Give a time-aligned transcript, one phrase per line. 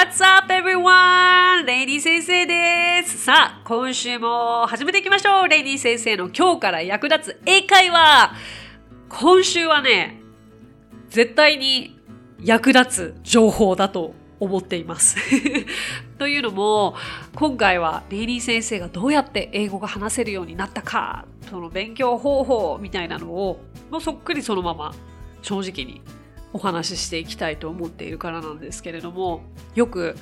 [0.00, 1.66] What's up everyone?
[1.66, 3.18] レイニー先生です。
[3.18, 5.48] さあ、今週も始めていきましょう。
[5.48, 8.32] レイニー先生の今日から役立つ英会話。
[9.10, 10.22] 今週はね、
[11.10, 12.00] 絶対に
[12.42, 15.18] 役立つ情報だと思っています。
[16.18, 16.94] というのも、
[17.34, 24.94] 今回はレイリー先生がどうやって英語が話せるようになったか、その勉強方法みたいなのを、もうそっくりそのまま
[25.42, 26.00] 正直に
[26.52, 29.42] お話ししていきたいと思っているからなんですけれども
[29.74, 30.16] よく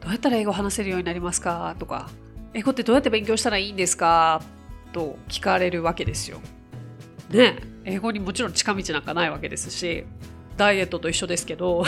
[0.00, 1.76] どうやったら英語を話せるようになりますか？
[1.78, 2.08] とか
[2.54, 4.42] 英語ってどうやって勉強したらいいんですか？
[4.92, 6.40] と聞かれるわけですよ。
[7.30, 10.04] ね英語にもちろん近道なんかないわけですし
[10.56, 11.84] ダイエットと一緒ですけど。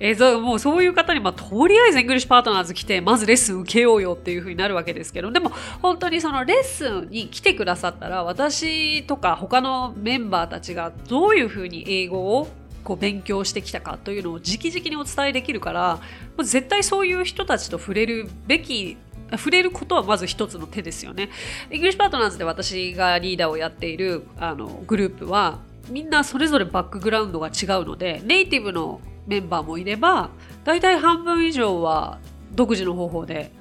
[0.00, 5.50] えー、もうそういう方に、まあ、とりあえずイングリッシュパートナーズ来て、まずレッスン受けようよっていう風になるわけですけど、でも
[5.82, 12.48] 本当にそのレッスンに来てくださったら、私とか他のメンバーたちがどういう風に英語を
[12.84, 16.00] こう勉強してきたかというのを直々にお伝えできるから、も
[16.38, 18.96] う絶対そういう人たちと触れるべき
[19.36, 21.28] 触れることはまず一つの手ですよね。
[21.70, 25.58] イングリッシュパートナーズで私がリーダーをやっているあのグループは
[25.90, 27.52] みんなそれぞれバックグラウンドが違う
[27.84, 30.30] のでネイティブのメンバーもいれば
[30.64, 32.18] 大体半分以上は
[32.52, 33.52] 独自の方法で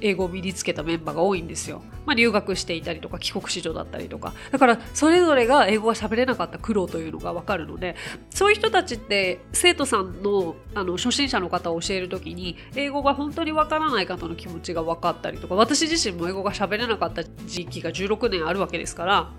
[0.00, 1.82] 英語を身につけたメンバーが多いんですよ。
[2.06, 7.94] まあ、留学していたりとか帰国子女だったりとかだからそれぞれが英語が喋れなかった苦労というのが分かるので
[8.30, 19.30] そういう人たちって生徒さんのあの初心者の方を教える時に英語が本当に分からない方の気持ちが分かったりとか私自身も英語が喋れなかった時期が16年あるわけですから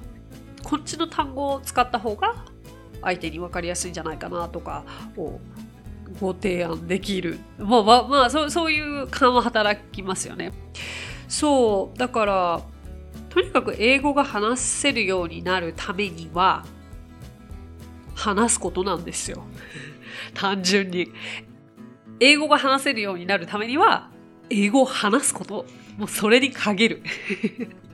[0.63, 2.45] こっちの単語を使った方が
[3.01, 4.85] 相手に分かりやすいんじゃないかなとか
[5.17, 5.39] を
[6.19, 7.39] ご提案できる。
[7.57, 10.51] まあ、まあ、そうそういう感は働きますよね。
[11.27, 12.61] そう、だから、
[13.29, 16.65] とにかく英語が話せるようになるためには、
[18.15, 19.43] 話すことなんですよ。
[20.33, 21.11] 単純に。
[22.19, 24.09] 英語が話せるようになるためには、
[24.49, 25.65] 英語を話すこと。
[25.97, 27.03] もうそれに限る。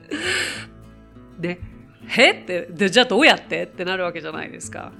[1.38, 1.58] ね。
[2.08, 3.64] へってでじゃあどうやって？
[3.64, 4.92] ってなるわけじゃないですか。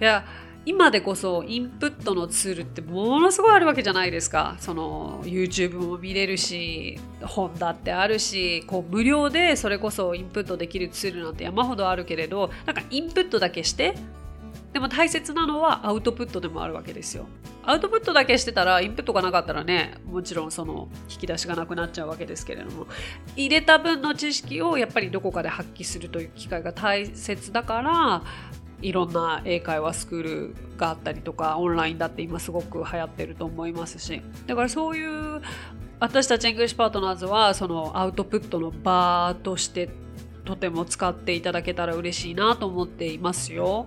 [0.00, 0.24] いや
[0.66, 4.56] 今でこそインプットのツールってものすごいあるわけじゃないですか。
[4.60, 13.94] その YouTube も見れるし本だってあるしこう無料でそれこそインプットできるツールなんて山ほどあるけれどなんかインプットだけして
[14.72, 17.26] でも大切なのはアウトプットでもあるわけですよ。
[17.66, 22.86] アウトプットだけしてたらインプットがなかったらねもちろんその引き出しがなくなっちゃうわけですけれども
[23.36, 28.22] 入れた分の知識をやっぱりどこかで発揮するという機会が大切だから
[28.84, 35.40] いろんな英会話スクールがあったりとかオンラインだって今すごく流行ってると思いますしだからそういう
[36.00, 39.88] 私たち English Partners はそのアウトプットの場として
[40.44, 43.86] とても使っていただけたら嬉しいなと思っていますよ。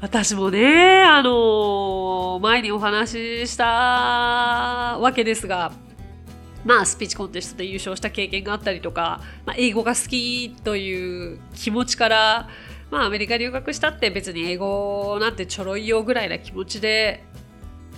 [0.00, 3.64] 私もね、あの前にお話しした
[5.00, 5.72] わけですが、
[6.64, 12.48] まあ、スピーチコンテストで優勝した経験があったりとか、まあ、英語が好きという気持ちから、
[12.90, 17.22] まあ、アメリカ留学したって別に英語なんてちょろいよぐらいな気持ちで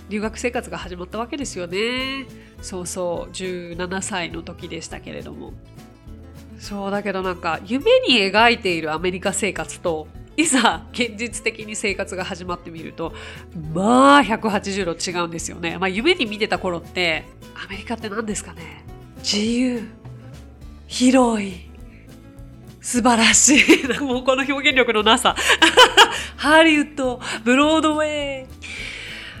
[0.09, 2.25] 留学生活が始まったわけですよね。
[2.61, 5.53] そうそう、17歳の時でしたけれども。
[6.59, 10.07] そうだけどなんか夢に描いているアメリカ生活と
[10.37, 13.13] いざ現実的に生活が始まってみると
[13.73, 17.23] まあ180度違うんですよね、まあ、夢に見てた頃って
[17.55, 18.85] アメリカって何ですかね？
[19.23, 19.81] 自由。
[20.87, 21.70] 広い。
[22.91, 25.33] 素晴らしい もうこの表現力のなさ
[26.35, 28.47] ハリウッドブロードウェイ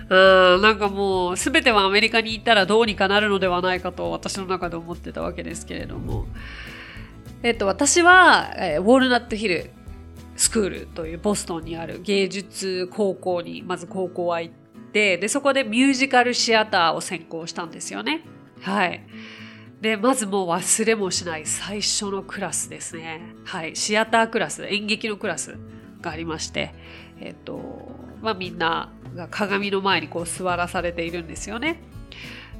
[0.09, 6.27] うんなんかもう全てはアメリカに行ったらどうにかなるのではないかと私の中で思ってたわけですけれども
[7.43, 9.69] えっと私は、えー、ウォールナットヒル
[10.37, 14.53] スクールというボストンにある芸術高校にまず高校は行っ
[14.93, 18.21] てでそこでミュージカルシアターを専攻したんですよね。
[18.61, 19.03] はい。
[19.81, 23.21] でまずもう忘れもしない最初のクラスですね。
[23.43, 23.75] はい。
[23.75, 25.57] シアタークラス演劇のクラス
[26.01, 26.73] がありまして
[27.19, 27.91] えっと
[28.21, 31.81] まあみんなが鏡の前にこう座らされているんですよね。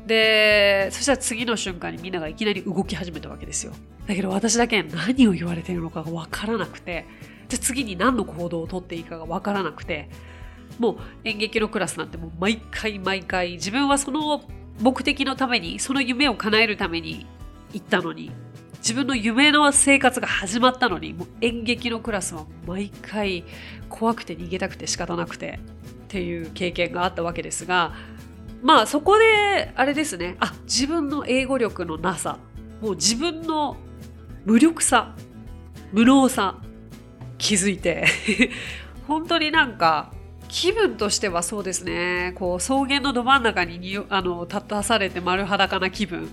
[0.06, 3.73] でそしたら次の瞬間にみんながいきなり動き始めたわけですよ
[4.07, 7.06] だけど私だけ何を言われているのかが分からなくて
[7.50, 10.09] じゃ次に何の行動をとっていいかが分からなくて
[10.79, 14.44] もう演劇のクラスなんてもう毎回毎回自分はその
[14.81, 17.25] 目的のためにその夢を叶えるために
[17.74, 18.31] 行ったのに
[18.80, 23.44] 自分の夢の生活が始まったのにもう演劇のクラスは毎回
[23.89, 25.60] 怖くて逃げたくて仕方なくて
[26.06, 27.94] っていう経験があったわけですが
[28.63, 30.38] まあそこであれですね。
[30.39, 32.38] あ自分の英語力のなさ
[32.81, 33.78] もう自分の
[34.45, 35.16] 無力さ
[35.92, 36.57] 無能さ
[37.38, 38.06] 気づいて
[39.07, 40.12] 本当になんか
[40.51, 42.33] 気分としてはそうですね。
[42.36, 46.30] こう草原のど真ん中ににあの立たされて丸裸な気分。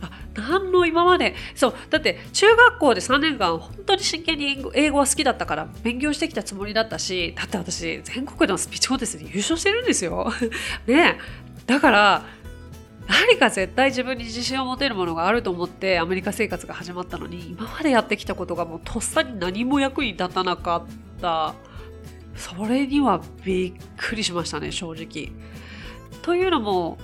[0.00, 1.34] あ何の今まで。
[1.54, 10.32] そうだって中学校で3年間本当に真剣に英語は好きだったから勉強してきたつもりだったしだって私全国のスピーチコンテストで優勝してるんですよ。
[10.88, 11.18] ね
[11.66, 12.22] だから
[13.08, 21.54] 何か絶対自分に自信を持てるものがあると思ってアメリカ生活が始まったのに今までやってきたことがもうとっさに何も役に立たなかった。
[22.40, 25.30] それにはびっくりしましたね正直。
[26.22, 26.98] というのも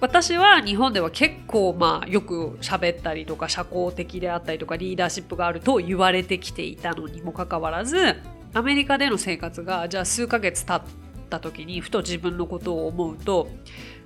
[0.00, 8.16] 私は日本では結構まあよく喋ったりとか社交的であったりとかリーダーシップがあると言われてきていたのにもかかわらず
[8.54, 10.90] アメリカでの生活がじゃあ数ヶ月経っ
[11.28, 13.48] た時にふと自分のことを思うと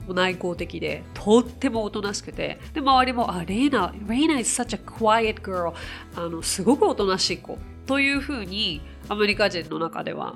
[0.09, 5.73] 内向的でとってもおとなしくてで周りもあレイナレイナ is such a quiet girl
[6.17, 10.35] あのすごくおとなしい子というふうにアメリカ人の中では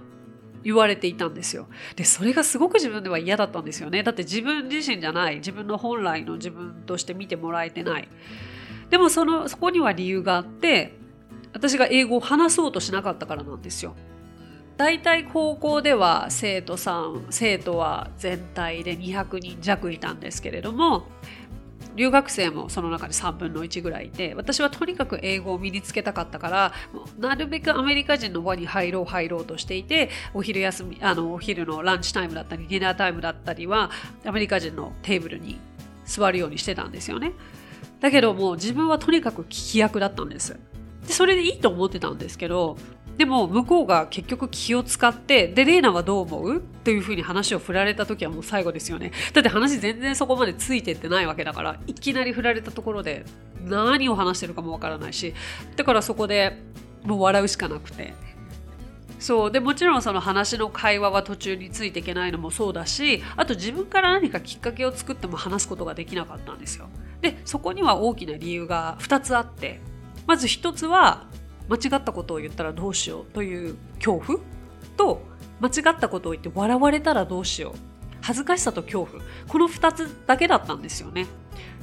[0.65, 1.69] 言われていたんですよ。
[1.97, 4.03] で、それがすごく自分では嫌だったんですよね。
[4.03, 8.09] だって自分自身じゃない、自分の本来の自分として見てもらえてない。
[8.91, 10.95] でもその、そこには理由があって、
[11.53, 13.95] 私が英語を話そうとしなかったからなんですよ。
[14.79, 21.09] 大体高校では生徒さん生徒は全体で200人弱いたんですけれども
[21.99, 26.73] 留学生もその中で3分の1ぐらいで私はとにかく英語を身につけたかったから
[27.19, 33.91] なるべくアメリカ人の輪に入ろう入ろうとしていてお昼休みあのお昼のランチタイムだったりディナータイムだったりは
[34.25, 35.59] アメリカ人のテーブルに
[36.05, 37.33] 座るようにしてたんですよね。
[38.01, 40.57] だけどもう自分はとにかく聞き役だったんです。
[41.07, 42.77] でそれでいいと思ってたんですけど
[43.19, 46.57] でも向こうが結局気を使ってでレイナはどう思う？
[46.59, 49.13] っていうふうに話を振られた時はもう最後ですよね。
[49.35, 53.25] だって話全然そこまでついてってないわけだからいきなり振られたところで
[53.65, 55.35] 何を話してるかもわからないし
[55.77, 56.63] だからそこで
[57.03, 58.15] もう笑うしかなくて。
[59.19, 66.89] そうでもちろんその話の会話は途中についていけないのもそうだしあと自分から何かきっかけを作っても話すことができなかったんですよ。
[67.21, 69.81] でそこには大きな理由が2つあって
[70.29, 71.27] まず1つは
[71.69, 74.41] 間違ったことを言ったらどうしようという恐怖
[74.97, 75.23] と
[75.61, 77.75] 間違ったことを言って笑われたらどうしよう。
[78.21, 79.23] 恥ずかしさと恐怖。
[79.49, 81.27] この2つだけだったんですよね。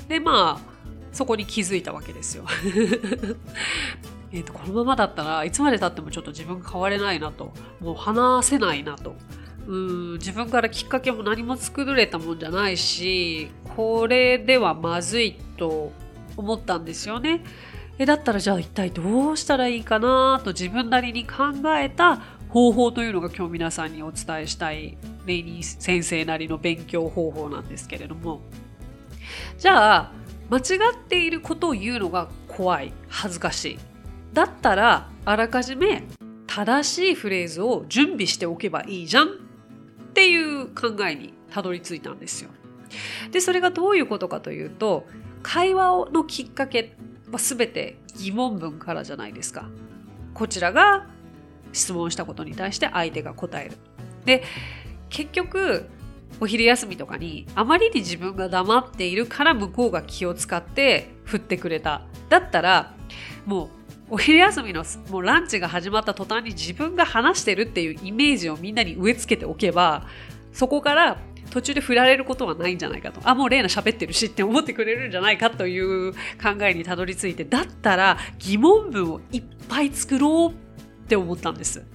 [0.08, 0.76] でまあ
[1.12, 2.46] そこに気づいたわけですよ。
[4.32, 7.54] えとこのままだったらいつまでたってもちょっと自分変われないなと。
[7.80, 9.16] もう話せないなと。
[9.68, 15.92] うん自分からきっかけも何も作れたもんじゃないしこれではまずいと
[16.38, 17.44] 思ったんですよね。
[17.98, 21.46] えだったらじゃあ一体どうしたらいいかなと自分なりに考
[21.78, 22.18] えた
[22.50, 28.42] 方法というのが今日皆さんにお伝えしたいレイニー先生なりの勉強方法なんですけれども
[29.58, 30.12] じゃあ
[30.50, 30.62] 間違
[30.94, 33.80] っていることを言うのが怖い恥ずかしい
[34.34, 36.04] だったらあらかじめ
[36.48, 39.32] 正しいフレーズを準備しておけばいいじゃんっ
[40.14, 42.50] ていう考えにたどり着いたんですよ。
[43.32, 45.06] でそれがどういうことかというと
[45.42, 46.96] 会話のきっかけ
[47.36, 49.70] ま、全て疑問文からじゃないですか。
[50.34, 51.08] こちらが
[51.74, 53.76] 質問したことに対して相手が答える。
[54.26, 54.44] で
[55.10, 55.90] 結局
[56.40, 62.02] お昼休みとかにあまりに自分が黙っているから向こうが気を使って振ってくれた。
[62.30, 62.94] だったら
[63.46, 63.70] もう
[64.12, 70.06] お昼休みのもうランチが始まった途端に自分が話してるっていうイメージをみんなに植え付けておけば
[70.54, 71.18] そこから
[71.56, 73.22] 途中で振られることはないんじゃないかと。
[73.24, 80.54] あもうレイナ喋ってるしって思ってくれるんじゃないかという考えにたどり着いてだったら疑問文をいっぱい作ろうっ
[81.08, 81.86] て思ったんです。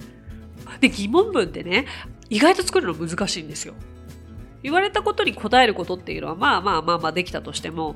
[0.79, 1.85] で疑問文ってね
[2.27, 3.75] 意外と作るの難しいんですよ。
[4.63, 7.95] 言われたことに答えることっていうのはまあまあまあまあできたとしても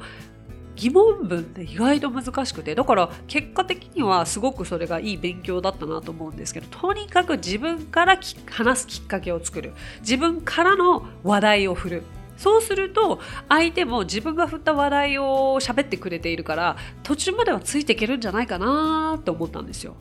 [0.76, 12.04] 疑問文って意外と難しくてだから結果的にはすごくそれがいい勉強だったなと思うんですけどとにかく自分から話すきっかけを作る自分からの話題を振る
[12.38, 19.96] そうすると相手も自分が振った話題を喋ってくれているから途中まではついていけるんじゃないかなと思ったんですよ。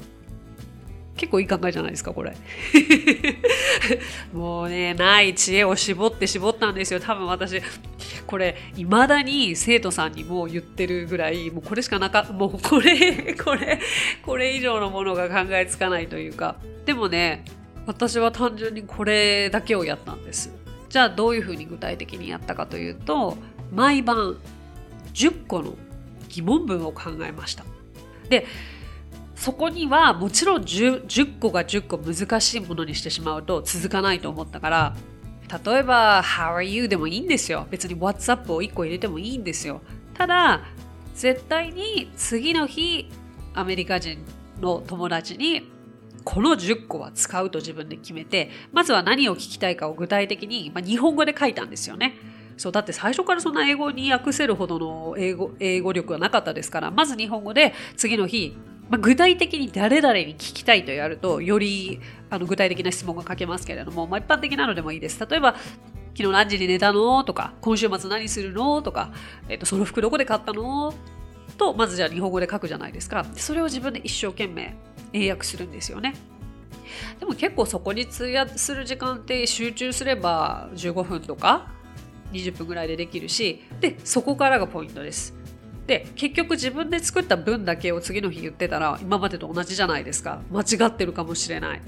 [1.16, 2.36] 結構いい考えじゃないですかこれ。
[4.32, 7.00] もうねない知恵を絞って絞ったんですよ。
[7.00, 7.62] 多分私
[8.26, 13.80] これいまだに生徒さんにも言ってるぐらいもうこれしかなかもうこれ これ
[14.22, 16.56] これ以上のものが考えつかないというか。
[16.84, 17.44] でもね
[17.86, 20.52] 私は単純にこれだけをやったんです。
[20.88, 23.36] じゃあどういうふうに具体的にやったかというと
[23.72, 24.36] 毎晩
[25.12, 25.74] 10個の
[26.28, 27.64] 疑問文を考えました。
[28.28, 28.46] で
[29.44, 34.96] そこにはもちろん 10, 10個が10個難しいものにしてしまうと続かないと思ったから
[35.66, 37.66] 例えば How are you でもいいんですよ。
[37.70, 39.82] 別に WhatsApp を1個入れてもいいんですよ。
[40.14, 40.62] ただ
[41.14, 43.10] 絶対に次の日
[43.52, 44.24] アメリカ人
[44.62, 45.70] の友達に
[46.24, 52.14] この10個は使うと自分で決めてまずは何を聞きたいかを具体的に、まあ、日本語で書いたんですよね。
[52.56, 58.56] そうだって最初からそんな英語に訳せるほどの英語英語力はなかったですからまず日本語で次の日
[58.90, 62.00] まあ、具体的に誰々に聞きたいとやるとより
[62.30, 65.24] あの具体的な質問が書けますけれども、まあ、一般的なのでもいいです。
[65.26, 65.54] 例えば
[66.16, 67.24] 昨日何時に寝たの？
[67.24, 68.82] とか今週末何するの？
[68.82, 69.12] とか、
[69.48, 70.94] えっと、その服どこで買ったの？
[71.58, 73.24] とまずじゃあ日本語で書くじゃないですか。
[73.34, 74.76] それを自分で一生懸命
[75.12, 76.14] 英訳するんですよね。
[77.18, 81.72] でも結構そこに通訳する時間って集中すれば15分とか
[82.32, 85.33] 20分ぐらいでできるしでそこからがポイントです。
[85.86, 90.40] で結局自分で作った分だけを次の日言ってたら今までと同じじゃないですか。
[90.50, 91.82] 間違ってるかもしれない。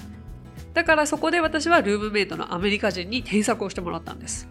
[0.74, 4.46] だからそこで私はルームメイトのアメリカ人に添削をしてもらったんです、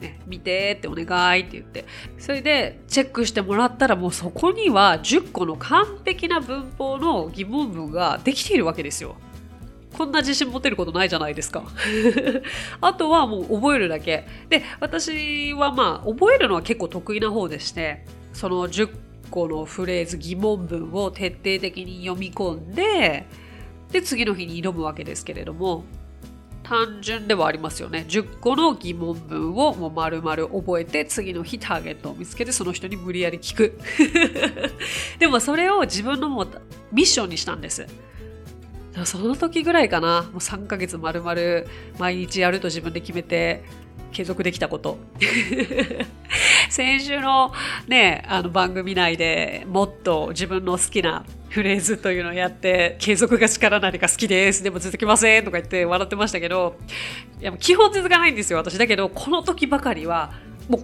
[0.00, 1.84] ね、見てってお願いって言って。
[2.18, 9.14] それでチェックしてもらったらもうそこには10個の完璧な文法の疑問文ができているわけですよ。
[9.96, 11.62] こんな自信持てることないじゃないですか。
[12.80, 14.26] あとはもう覚えるだけ。
[14.48, 18.04] で私はまあ覚えるのは結構得意な方でして。
[18.34, 18.90] その10
[19.30, 23.26] 個のフレーズ疑問文を徹底的に読み込んで
[23.90, 25.84] で次の日に挑むわけですけれども
[26.64, 28.06] 単純ではありますよね。
[28.08, 33.78] 10個の疑問文をもう丸々覚えて次の日ターゲットを見つけてその人に無理やり聞く。
[35.20, 36.46] でもそれを自分のも
[36.90, 37.86] ミッションにしたんです。
[39.04, 40.22] その時ぐらいかな。
[40.22, 41.34] もう3ヶ月丸々
[41.98, 43.62] 毎日やると自分で決めて
[44.12, 44.96] 継続できたこと。
[46.74, 47.52] 先週の
[47.86, 54.64] ねあの番組内でもっと自分の好きなフレーズというのをやって継続が力なりか好きです。
[54.64, 56.74] でも続きませんとか言って笑ってましたけど
[57.40, 60.32] いや基本続かないんですよ私だけどこの時ばかりは
[60.68, 60.82] もう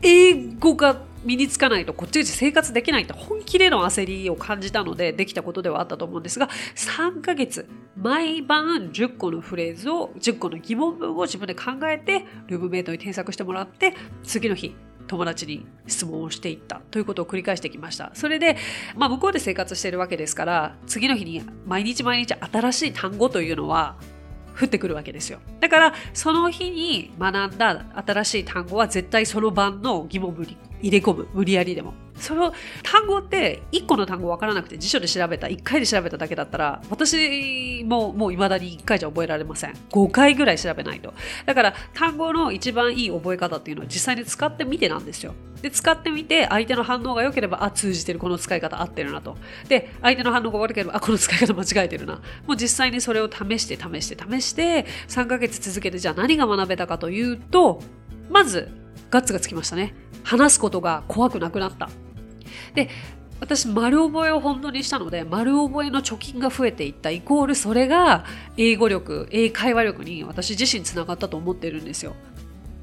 [0.00, 14.74] 英語が身につかないとこっち生活できないって本気での焦りを感じたのでできたことではあったと思うんですが3ヶ月毎晩10個のフレーズを10個の疑問文を自分で考えてルームメイトに添削してもらって次の日
[15.08, 18.12] 友達に質問をしていったということを繰り返してきました。
[18.14, 18.56] それで、
[18.96, 23.96] まあ、向こうで生活しているわけですから、次の日に毎日毎日新しい単語というのは
[24.60, 25.40] 降ってくるわけですよ。
[25.60, 31.28] だから、その日に学んだ新しい単語は絶対その晩の疑問文に入れ込む。
[31.32, 31.94] 無理やりでも。
[32.20, 41.14] その単語って1個の単語分からなくて辞書で調べた1回で調べただけだったら私ももう未だに1回じゃ覚えられません5回ぐらい調べないと
[41.46, 49.36] だから単語の一番いい覚え方っていうのは実際に使ってみてなんですよで使ってみて相手の反応が良ければあ通じてるこの使い方合ってるなと
[49.68, 57.80] で相手の反応が悪ければあこの使い方間違えてるなもう実際にそれを試して試して試して3ヶ月続けてじゃあ何が学べたかというと
[58.30, 58.70] まず
[59.10, 59.94] ガッツがつきましたね。
[60.22, 61.88] 話すことが怖くなくなった。
[62.74, 62.88] で
[63.40, 67.10] 私丸覚えを本当にしたので丸覚えの貯金が増えていった。
[67.10, 68.24] イコールそれが
[68.56, 72.14] 英語力英会話力に私自身つながったと思ってるんですよ。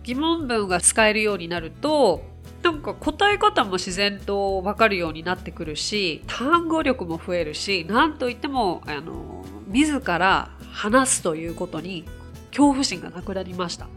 [0.03, 2.23] 疑問文が使えるようになると
[2.61, 12.05] なんか答え方も自然と分かるようになってくるし単語力も増えるし何といってもあの自ら話すということに
[12.49, 13.87] 恐怖心がなくなりました。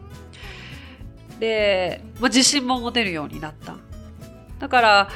[1.39, 3.77] で、まあ、自信も持てるようになった。
[4.59, 5.09] だから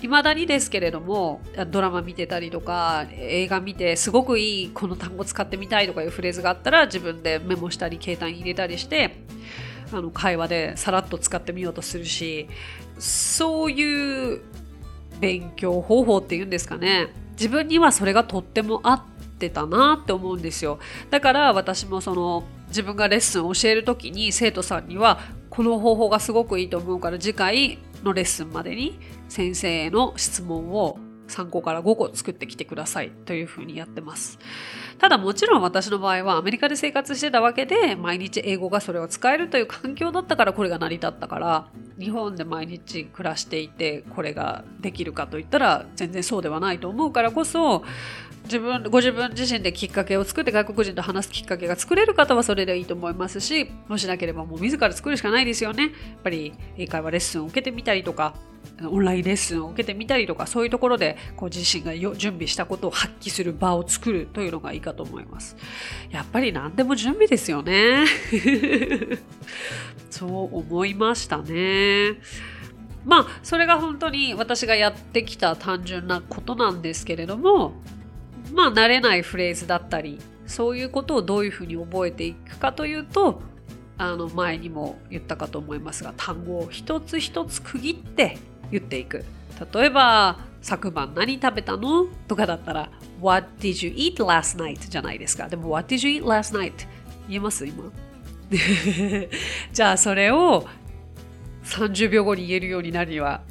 [0.00, 9.16] 未だにですけれどもドラマ見てたりとか映画見てすごくいいこの単語使ってみたいとかいうフレーズがあったら自分でメモしたり携帯に入れたりして
[9.92, 12.48] あの会話でさらっと使ってみようとするし
[12.98, 14.40] そういう
[15.20, 17.08] 勉強方法っていうんですかね。
[17.32, 19.02] 自分にはそれがとっても合っ
[19.38, 20.78] てたなって思うんですよ。
[21.10, 28.98] だから私もその自分がレッスンを教える時に生徒さんにはこの方法がすごくいいと思うから次回のレッスンまでに
[29.28, 30.98] 先生への質問を
[31.30, 34.38] 3個から5個作ってきてくださいというふうにやってます。
[34.98, 41.68] ただもちろん私の場合はアメリカで生活してたわけで毎日英語がそれを使えるという環境だったからこれが成り立ったから
[41.98, 47.82] 日本で毎日暮らしていてこれができるかといったら全然そうではないと思うからこそ
[48.44, 58.34] 自分ご自分自身できっかけを作って外国人と話すきっかけが作れる方はそれでいいと思いますしもしなければもう自ら作るしかないですよねやっぱり英会話レッスンを受けてみたりとか
[58.88, 65.56] オンラインレッスンを受けてみたりとかそういうところでこう自身が準備したことを発揮する場を作るというのがいいかと思います。
[66.10, 68.06] やっぱり何でも準備ですよね。
[70.10, 72.18] そう思いましたね。
[73.04, 77.72] まあそれが本当に私がやってきた単純なことなんですけれども
[78.52, 83.42] まあ慣れないフレーズだったりそういうことをどういうふうに覚えていくかというと
[83.96, 88.38] あの前にも言ったかと思いますが単語を一つ一つ区切って
[88.70, 89.24] 言っていく
[89.72, 94.88] 例えば昨晩何食べたのとかだったら What did you eat last night?
[94.88, 96.86] じゃないですかでも What did you eat last night?
[97.28, 97.90] 言えます今
[99.72, 100.66] じゃあそれを
[101.64, 103.42] 30秒後に言えるようになるには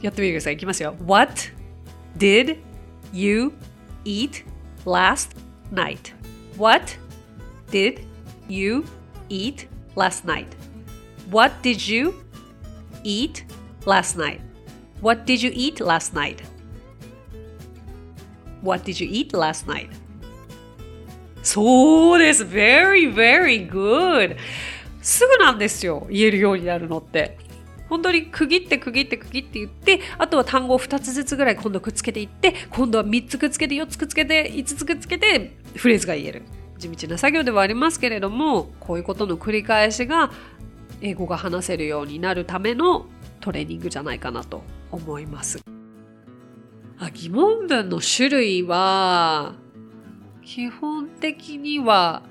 [0.00, 1.34] やってみてくださいいきますよ What
[2.16, 2.58] did
[3.12, 3.52] you
[4.04, 4.44] eat
[4.84, 5.36] last
[5.72, 6.14] night?
[6.56, 6.96] What
[7.70, 8.04] did
[8.48, 8.84] you
[9.28, 10.46] eat last night?
[11.30, 12.14] What did you
[13.02, 13.44] eat
[13.84, 14.40] last night?
[15.00, 16.42] What did you eat last night?
[18.62, 19.88] What did you eat last night?
[21.42, 22.44] そうです。
[22.44, 24.36] very, very good.
[25.02, 26.06] すぐなんですよ。
[26.10, 27.36] 言えるようになるのって。
[27.88, 36.42] 本当に区切って区切って区切って言ってあとは単語を2つずつぐらい今度くっつけていって今度は3つくっつけて4つくっつけて5つくっつけてフレーズが言える
[36.78, 40.32] 地道な作業ではありますけれどもこういうことの繰り返しが
[41.02, 43.06] 英語が話せるようになるための
[43.40, 45.60] トレーニングじゃないかなと思います。
[46.98, 49.54] あ疑問文の種類は
[50.42, 52.22] 基本的には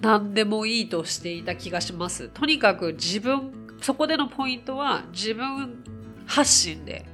[0.00, 2.28] 何でもいいとしていた気がします。
[2.28, 5.82] とにかく自分そこでのポイントは自分
[6.26, 7.04] 発信で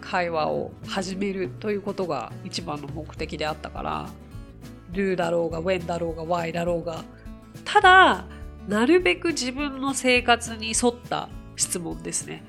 [0.00, 4.08] 会話を始めるということが一番の目的であったから
[4.92, 7.04] do だろうが when だろうが why だろうが。
[7.64, 8.24] ただ
[8.68, 12.44] なるべく自分の生活に沿った質問ですね。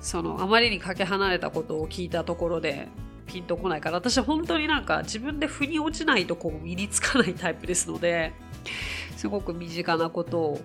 [0.00, 2.88] そのあまりにかけ離れたことを聞いたところで
[3.26, 8.32] ピンとこないから私本当になんか自分で腑に落ちないとこう身につかないタイプですので
[9.16, 10.60] すごく身近なことを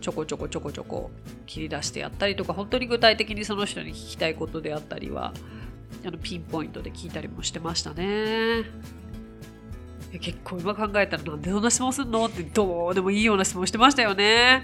[0.00, 1.10] ちょこちょこちょこちょこ
[1.46, 5.32] 切り出してやったりとか本当に具体的にその人に聞きたいことであったりは
[6.04, 8.64] あのピンポイントで聞いたりもしてましたね。
[10.20, 12.26] 結構今考えたらなんでそんな質問すんの？
[12.26, 14.62] ってどうでもいいような質問してましたよね。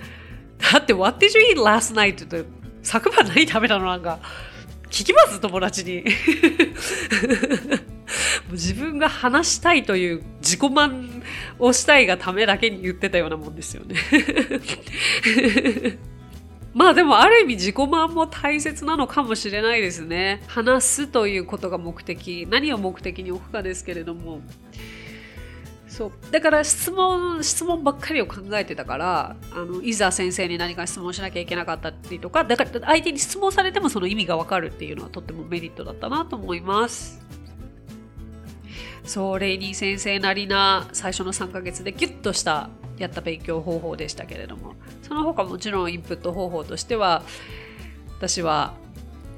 [0.73, 2.25] だって What did you eat last night?
[2.25, 2.45] って
[2.83, 3.87] 昨晩何食べたの？
[3.87, 4.18] なんか
[4.90, 5.40] 聞きます？
[5.40, 6.05] 友達に。
[8.51, 11.23] 自分が話したいという自己満
[11.59, 13.97] をしたいがためだけに言ってたようなもんですよね。
[16.75, 20.42] まあでもある意味自己満も大切なのかもしれないですね。
[20.47, 24.42] 話すということが目的、何を目的に置くかですけれども。
[25.92, 37.20] そうだから質問質問ばっかりを考えてたからあのいざ先生に何か質問しなきゃいけなかったりとかだから相手に質問されてもその意味がわかるっていうのはとってもメリットだったなと思います。
[39.05, 47.22] そうレイニー先生なりな最初の3ヶ月でギュッとしたやった勉強方法でしたけれどもその他もちろんインプット方法としては
[48.16, 48.74] 私は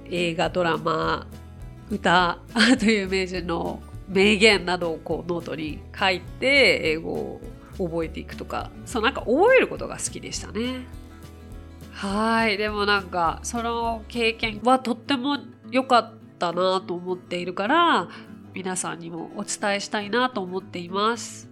[0.09, 1.27] 映画ドラマ
[1.91, 2.39] 歌
[2.79, 7.41] という名人の名言などをこうノートに書いて英語を
[7.79, 10.87] 覚えていくとかそうなんか覚えることが好きでしたね
[11.93, 15.39] はいでもなんかその経験はとっても
[15.71, 18.09] 良かったなと思っているから
[18.55, 21.51] 皆さんにもお伝えしたいなと思っています。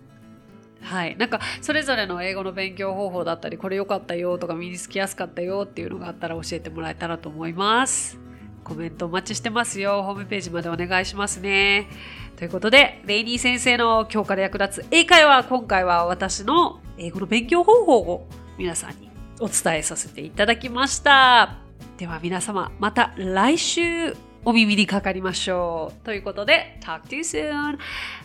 [0.82, 1.16] はい。
[1.16, 8.18] なんか、それぞれの英語の勉強方法だったり、これ良かったよとか、身につきやすかったよっていうのがあったら教えてもらえたらと思います。
[8.64, 10.03] コメントお待ちしてますよ。
[10.03, 11.88] ホームページまでお願いしますね。
[12.37, 18.27] ということで、レイニー先生の教科で役立つ英会話、今回は私の英語の勉強方法を
[18.59, 21.59] 皆さんにお伝えさせていただきました。
[21.98, 26.05] では皆様、また来週お耳にかかりましょう。
[26.05, 27.79] ということで、talk to you soon.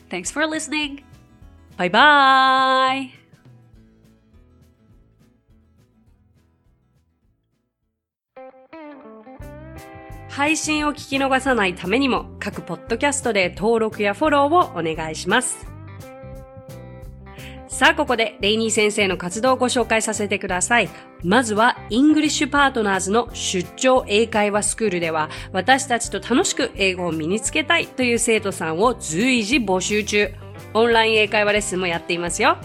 [0.10, 1.04] Thanks for listening.
[1.78, 3.26] Bye bye!
[10.38, 15.65] 配信を聞き逃さないためにも各ポッドキャストで登録やフォローをお願いします。
[17.67, 20.89] さあ、ここでレイニー先生の活動をご紹介させてください。
[21.23, 30.30] まずは、 English Partners の出張英会話スクールでは、私たちと楽しく英語を身につけたいという生徒さんを随時募集中。
[30.76, 32.58] オンライン英会話レッスンもやっていますよ。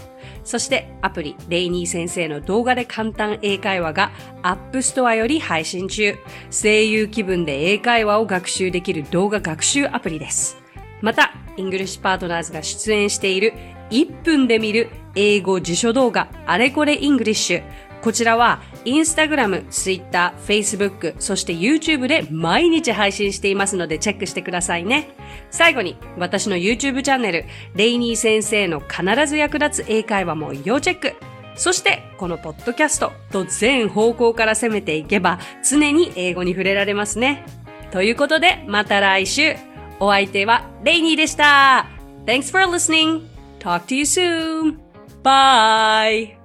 [0.43, 6.15] そしてアプリレイニー先生の動画で簡単英会話が App Store より配信中。
[6.51, 10.57] 声優気分で英会話を学習できる動画学習アプリです。
[11.01, 13.53] また、 English Partners が出演している
[13.89, 17.63] 1分で見る英語辞書動画あれこれ English。
[18.01, 25.09] こちらは、インスタグラム、ツイッター、フェイスブック、そして YouTube で毎日配信していますのでチェックしてくださいね。
[25.51, 31.13] 最後に、私の YouTube チャンネル、レイニー先生の必ず役立つ英会話も要チェック。
[31.55, 37.45] そして、このポッドキャストと全方向から攻めていけば、常に英語に触れられますね。
[37.91, 39.55] ということで、また来週。
[39.99, 41.87] お相手はレイニーでした。
[42.25, 43.21] Thanks for listening.
[43.59, 44.77] Talk to you soon.
[45.23, 46.42] Bye.